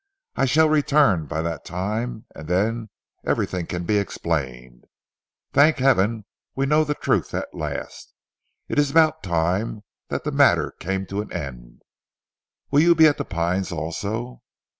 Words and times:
I 0.35 0.45
shall 0.45 0.67
return 0.67 1.27
by 1.27 1.43
that 1.43 1.63
time 1.63 2.25
and 2.33 2.47
then 2.47 2.89
everything 3.23 3.67
can 3.67 3.83
be 3.83 3.97
explained. 3.99 4.85
Thank 5.53 5.77
heaven 5.77 6.25
we 6.55 6.65
know 6.65 6.83
the 6.83 6.95
truth 6.95 7.35
at 7.35 7.53
last. 7.53 8.11
It 8.67 8.79
is 8.79 8.89
about 8.89 9.21
time 9.21 9.83
the 10.07 10.31
matter 10.31 10.71
came 10.79 11.05
to 11.05 11.21
an 11.21 11.31
end. 11.31 11.83
Will 12.71 12.79
you 12.79 12.95
be 12.95 13.05
at 13.05 13.19
'The 13.19 13.25
Pines' 13.25 13.71
also?" 13.71 14.41